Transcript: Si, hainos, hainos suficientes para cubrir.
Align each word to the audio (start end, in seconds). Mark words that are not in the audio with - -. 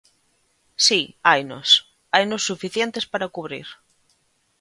Si, 0.85 0.99
hainos, 1.27 1.69
hainos 2.13 2.45
suficientes 2.49 3.05
para 3.11 3.31
cubrir. 3.35 3.67